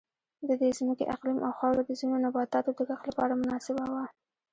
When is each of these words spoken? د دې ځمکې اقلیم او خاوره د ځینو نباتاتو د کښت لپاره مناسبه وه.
د 0.47 0.49
دې 0.61 0.69
ځمکې 0.79 1.05
اقلیم 1.15 1.39
او 1.47 1.51
خاوره 1.59 1.81
د 1.85 1.91
ځینو 1.99 2.17
نباتاتو 2.25 2.71
د 2.73 2.77
کښت 2.89 3.03
لپاره 3.09 3.39
مناسبه 3.41 3.83
وه. 3.93 4.05